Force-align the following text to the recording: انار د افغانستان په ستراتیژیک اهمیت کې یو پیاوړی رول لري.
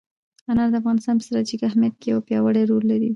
انار 0.51 0.67
د 0.71 0.75
افغانستان 0.81 1.15
په 1.17 1.23
ستراتیژیک 1.25 1.61
اهمیت 1.69 1.95
کې 2.01 2.07
یو 2.13 2.19
پیاوړی 2.27 2.63
رول 2.69 2.83
لري. 2.91 3.09